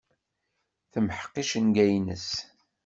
Temḥeq 0.91 1.33
icenga-nnes. 1.41 2.29